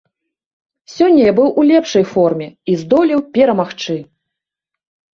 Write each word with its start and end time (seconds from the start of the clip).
Сёння 0.93 1.21
я 1.27 1.33
быў 1.41 1.47
у 1.51 1.61
лепшай 1.73 2.03
форме 2.15 2.49
і 2.69 2.81
здолеў 2.83 3.19
перамагчы. 3.39 4.03